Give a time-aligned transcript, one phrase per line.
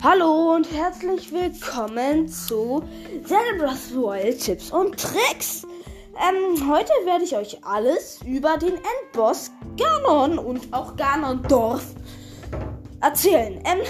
[0.00, 2.84] Hallo und herzlich willkommen zu
[3.24, 5.66] Zelda's Royal Tipps und Tricks.
[6.14, 11.84] Ähm, heute werde ich euch alles über den Endboss Ganon und auch Ganondorf
[13.00, 13.60] erzählen.
[13.64, 13.80] Ähm,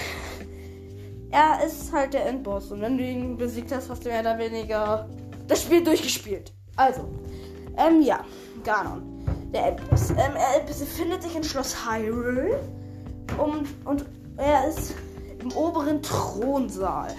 [1.31, 4.39] er ist halt der Endboss und wenn du ihn besiegt hast, hast du mehr oder
[4.39, 5.07] weniger
[5.47, 6.55] das Spiel durchgespielt.
[6.77, 7.07] Also,
[7.77, 8.25] ähm, ja,
[8.65, 9.03] Ganon,
[9.53, 10.09] der Endboss.
[10.13, 12.59] Ähm, er befindet sich in Schloss Hyrule
[13.37, 14.07] um, und
[14.39, 14.95] er ist
[15.49, 17.15] im oberen Thronsaal.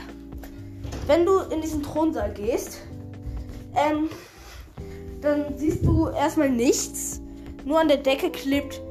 [1.07, 2.79] Wenn du in diesen Thronsaal gehst,
[3.75, 4.09] ähm,
[5.21, 7.21] dann siehst du erstmal nichts.
[7.65, 8.81] Nur an der Decke klebt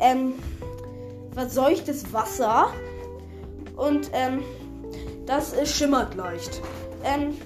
[0.00, 0.34] ähm,
[1.32, 2.68] verseuchtes Wasser
[3.76, 4.42] und ähm,
[5.26, 6.60] das äh, schimmert leicht.
[7.02, 7.36] Ähm,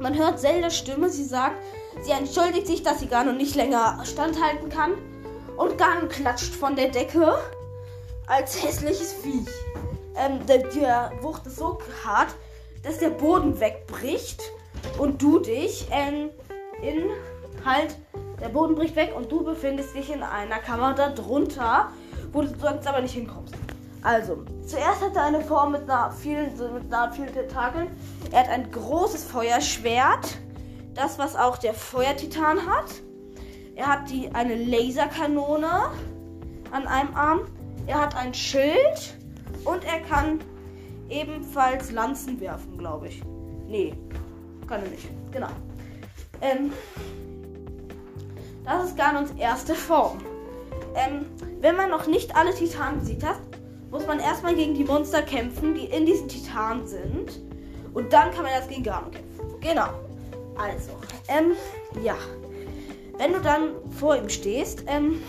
[0.00, 1.56] man hört Zeldas Stimme, sie sagt,
[2.02, 4.92] sie entschuldigt sich, dass sie gar noch nicht länger standhalten kann
[5.56, 7.34] und Garn klatscht von der Decke
[8.26, 9.48] als hässliches Viech
[10.18, 12.34] ähm, der, der Wucht ist so hart,
[12.82, 14.42] dass der Boden wegbricht
[14.98, 16.30] und du dich ähm,
[16.82, 17.10] in
[17.64, 17.96] halt
[18.40, 21.88] der Boden bricht weg und du befindest dich in einer Kammer darunter,
[22.32, 23.54] wo du sonst aber nicht hinkommst.
[24.02, 27.88] Also, zuerst hat er eine Form mit einer vielen, mit einer vielen Tentakeln.
[28.30, 30.38] Er hat ein großes Feuerschwert,
[30.94, 32.86] das was auch der Feuertitan hat.
[33.74, 35.90] Er hat die eine Laserkanone
[36.70, 37.40] an einem Arm.
[37.86, 39.17] Er hat ein Schild
[39.68, 40.40] und er kann
[41.10, 43.22] ebenfalls Lanzen werfen, glaube ich.
[43.66, 43.94] Nee,
[44.66, 45.08] kann er nicht.
[45.30, 45.48] Genau.
[46.40, 46.72] Ähm,
[48.64, 50.18] das ist Ganons erste Form.
[50.94, 51.26] Ähm,
[51.60, 53.38] wenn man noch nicht alle Titanen besiegt hat,
[53.90, 57.40] muss man erstmal gegen die Monster kämpfen, die in diesen Titanen sind.
[57.94, 59.60] Und dann kann man erst gegen Ganon kämpfen.
[59.60, 59.88] Genau.
[60.56, 60.90] Also,
[61.28, 61.52] ähm,
[62.02, 62.16] ja.
[63.16, 65.22] Wenn du dann vor ihm stehst, ähm,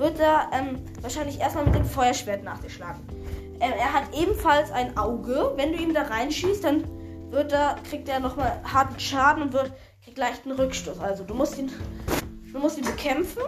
[0.00, 3.06] wird er ähm, wahrscheinlich erstmal mit dem Feuerschwert nach dir schlagen.
[3.60, 5.52] Ähm, er hat ebenfalls ein Auge.
[5.56, 6.84] Wenn du ihm da reinschießt, dann
[7.30, 10.98] wird er, kriegt er nochmal harten Schaden und wird kriegt leichten Rückstoß.
[10.98, 11.70] Also du musst ihn,
[12.50, 13.42] du musst ihn bekämpfen,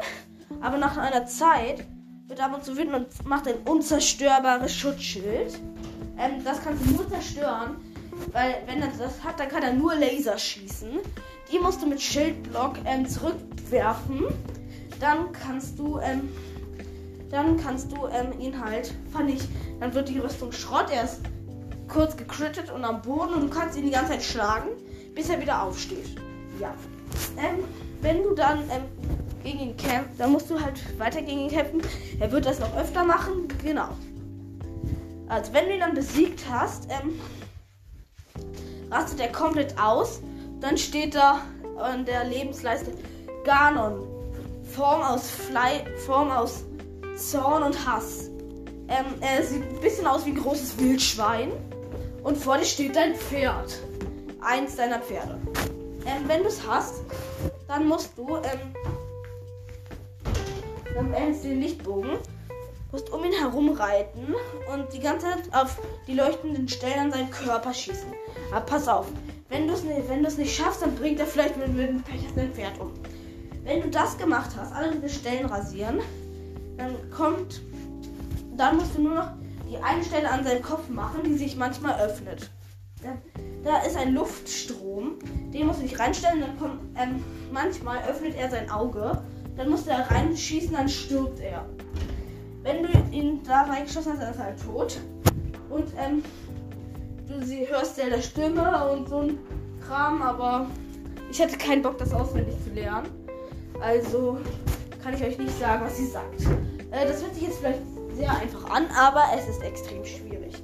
[0.61, 1.87] aber nach einer Zeit
[2.27, 5.59] wird er ab und zu wütend und macht ein unzerstörbares Schutzschild.
[6.19, 7.77] Ähm, das kannst du nur zerstören,
[8.33, 11.01] weil wenn er das hat, dann kann er nur Laser schießen.
[11.51, 14.27] Die musst du mit Schildblock ähm, zurückwerfen.
[15.01, 16.29] Dann kannst du ähm,
[17.33, 19.57] dann kannst du ähm, ihn halt vernichten.
[19.81, 20.87] Dann wird die Rüstung Schrott.
[20.93, 21.23] Er ist
[21.89, 24.69] kurz gecrittet und am Boden und du kannst ihn die ganze Zeit schlagen,
[25.15, 26.15] bis er wieder aufsteht.
[26.61, 26.75] Ja.
[27.39, 27.65] Ähm,
[28.03, 28.85] wenn du dann ähm,
[29.43, 31.81] gegen ihn kämpfst, dann musst du halt weiter gegen ihn kämpfen.
[32.21, 33.49] Er wird das noch öfter machen.
[33.63, 33.89] Genau.
[35.29, 37.19] Also wenn du ihn dann besiegt hast, ähm,
[38.91, 40.21] rastet er komplett aus.
[40.61, 41.41] Dann steht da
[41.79, 42.93] an der Lebensleiste
[43.45, 44.07] Ganon.
[44.75, 46.65] Form aus Fly, Form aus
[47.17, 48.29] Zorn und Hass.
[48.89, 51.53] Ähm, er sieht ein bisschen aus wie ein großes Wildschwein.
[52.23, 53.81] Und vor dir steht dein Pferd.
[54.41, 55.39] Eins deiner Pferde.
[56.05, 57.03] Ähm, wenn du es hast,
[57.69, 58.75] dann musst du, ähm,
[60.95, 62.19] dann erhältst du den Lichtbogen,
[62.91, 64.35] musst um ihn herum reiten
[64.73, 68.13] und die ganze Zeit auf die leuchtenden Stellen an seinen Körper schießen.
[68.51, 69.07] Aber pass auf,
[69.49, 72.53] wenn du es nicht, nicht schaffst, dann bringt er vielleicht mit, mit dem Pech dein
[72.53, 72.93] Pferd um.
[73.65, 76.01] Wenn du das gemacht hast, alle diese Stellen rasieren,
[76.77, 77.63] dann kommt,
[78.57, 79.31] dann musst du nur noch
[79.69, 82.51] die eine Stelle an seinem Kopf machen, die sich manchmal öffnet.
[83.65, 85.19] Da ist ein Luftstrom,
[85.53, 87.23] den musst du nicht reinstellen, dann kommt, ähm,
[87.53, 89.23] manchmal öffnet er sein Auge,
[89.57, 91.65] dann musst du da reinschießen, dann stirbt er.
[92.63, 95.01] Wenn du ihn da reingeschossen hast, dann ist er halt tot.
[95.69, 96.23] Und ähm,
[97.27, 99.39] du sie hörst ja der Stimme und so ein
[99.87, 100.67] Kram, aber
[101.31, 103.09] ich hatte keinen Bock, das auswendig zu lernen.
[103.81, 104.39] Also
[105.03, 106.43] kann ich euch nicht sagen, was sie sagt.
[106.91, 107.81] Äh, das hört sich jetzt vielleicht
[108.15, 110.55] sehr einfach an, aber es ist extrem schwierig.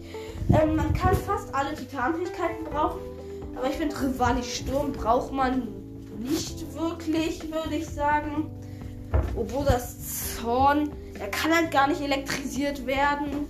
[0.50, 3.00] Ähm, man kann fast alle Titanfähigkeiten brauchen,
[3.56, 5.69] aber ich finde Rivali Sturm braucht man
[6.19, 8.50] nicht wirklich, würde ich sagen.
[9.37, 13.46] Obwohl das Zorn, er kann halt gar nicht elektrisiert werden.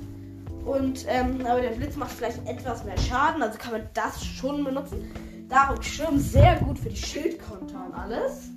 [0.64, 4.64] Und, ähm, aber der Blitz macht vielleicht etwas mehr Schaden, also kann man das schon
[4.64, 5.10] benutzen.
[5.48, 8.50] Darum Sturm sehr gut für die Schildkonter und alles.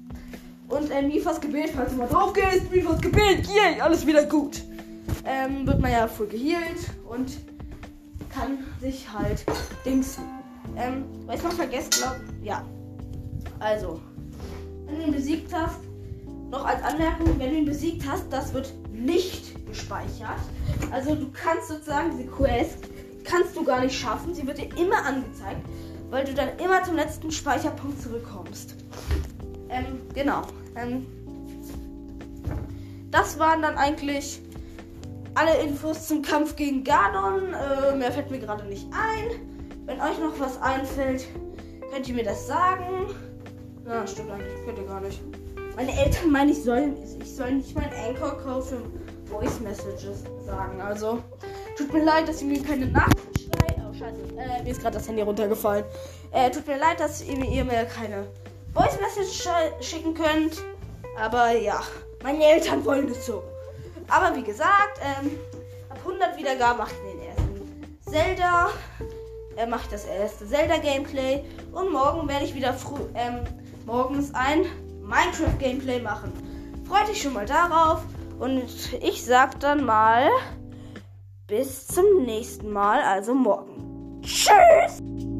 [0.71, 4.61] Und ähm, Mifas Gebet, falls du mal drauf gehst, Mifas Gebet, yay, alles wieder gut.
[5.25, 6.79] Ähm, wird man ja voll geheilt
[7.09, 7.37] und
[8.33, 9.43] kann sich halt
[9.85, 10.23] dingsen.
[10.77, 12.65] Ähm, weil ich noch vergessen, glaub, ja.
[13.59, 13.99] Also,
[14.85, 15.79] wenn du ihn besiegt hast,
[16.49, 20.39] noch als Anmerkung, wenn du ihn besiegt hast, das wird nicht gespeichert.
[20.91, 22.77] Also du kannst sozusagen diese Quest
[23.23, 24.33] kannst du gar nicht schaffen.
[24.33, 25.61] Sie wird dir immer angezeigt,
[26.09, 28.75] weil du dann immer zum letzten Speicherpunkt zurückkommst.
[29.69, 30.41] Ähm, genau.
[30.75, 31.05] Ähm,
[33.11, 34.41] das waren dann eigentlich
[35.35, 37.53] alle Infos zum Kampf gegen Gardon.
[37.53, 39.39] Äh, mehr fällt mir gerade nicht ein.
[39.85, 41.27] Wenn euch noch was einfällt,
[41.91, 43.07] könnt ihr mir das sagen.
[43.85, 44.65] Na, stimmt eigentlich.
[44.65, 45.21] Könnt ihr gar nicht.
[45.75, 48.77] Meine Eltern meinen, ich soll, ich soll nicht mein Anchor kaufen
[49.25, 50.81] Voice Messages sagen.
[50.81, 51.23] Also,
[51.77, 53.79] tut mir leid, dass ihr mir keine Nachrichten schreibt.
[53.79, 54.21] Oh, scheiße.
[54.37, 55.85] Äh, mir ist gerade das Handy runtergefallen.
[56.31, 58.27] Äh, tut mir leid, dass ihr mir keine
[58.73, 59.49] Voice Messages
[59.81, 60.63] schicken könnt.
[61.19, 61.81] Aber ja,
[62.23, 63.43] meine Eltern wollen es so.
[64.07, 65.31] Aber wie gesagt, ähm,
[65.89, 68.69] ab 100 Wiedergaben mache ich den ersten Zelda.
[69.57, 71.43] Äh, mache ich das erste Zelda-Gameplay.
[71.71, 73.43] Und morgen werde ich wieder früh, ähm,
[73.85, 74.65] morgens ein
[75.01, 76.31] Minecraft-Gameplay machen.
[76.87, 78.01] Freut dich schon mal darauf.
[78.39, 80.29] Und ich sag dann mal
[81.47, 84.21] bis zum nächsten Mal, also morgen.
[84.23, 85.30] Tschüss!